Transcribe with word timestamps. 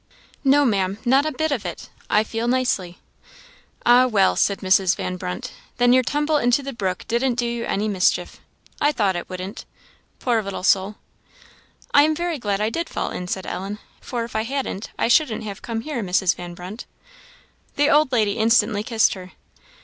"No, 0.43 0.65
Maam, 0.65 0.97
not 1.05 1.27
a 1.27 1.31
bit 1.31 1.51
of 1.51 1.63
it; 1.63 1.91
I 2.09 2.23
feel 2.23 2.47
nicely." 2.47 2.97
"Ah! 3.85 4.07
well," 4.07 4.35
said 4.35 4.61
Mrs. 4.61 4.95
Van 4.95 5.15
Brunt, 5.15 5.51
"then 5.77 5.93
your 5.93 6.01
tumble 6.01 6.37
into 6.37 6.63
the 6.63 6.73
brook 6.73 7.05
didn't 7.07 7.35
do 7.35 7.45
you 7.45 7.65
any 7.65 7.87
mischief; 7.87 8.39
I 8.81 8.93
thought 8.93 9.15
it 9.15 9.29
wouldn't. 9.29 9.63
Poor 10.17 10.41
little 10.41 10.63
soul!" 10.63 10.95
"I 11.93 12.01
am 12.01 12.15
very 12.15 12.39
glad 12.39 12.59
I 12.59 12.71
did 12.71 12.89
fall 12.89 13.11
in," 13.11 13.27
said 13.27 13.45
Ellen; 13.45 13.77
"for 13.99 14.23
if 14.23 14.35
I 14.35 14.41
hadn't 14.41 14.89
I 14.97 15.07
shouldn't 15.07 15.43
have 15.43 15.61
come 15.61 15.81
here, 15.81 16.01
Mrs. 16.01 16.33
Van 16.35 16.55
Brunt." 16.55 16.87
The 17.75 17.91
old 17.91 18.11
lady 18.11 18.39
instantly 18.39 18.81
kissed 18.81 19.13
her. 19.13 19.33